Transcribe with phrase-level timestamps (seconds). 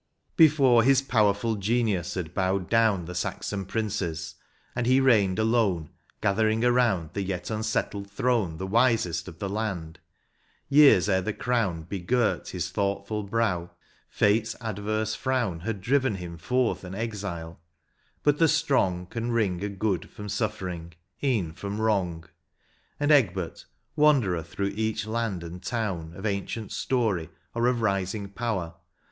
[0.35, 4.33] Before his powerful genius had howed down The Saxon princes;
[4.75, 9.99] and he reigned alone, Gathering around the yet unsettled throne The wisest of the land;
[10.67, 13.69] years ere the crown' Begirt his thoughtful brow,
[14.09, 17.59] Fate s adverse frown Had driven him forth an exile;
[18.23, 22.23] but the strong Can wring a good from suflFering— een from wrong;
[22.99, 23.65] And Egbert,
[23.95, 28.73] wanderer through each land and town Of ancient story or of rising power.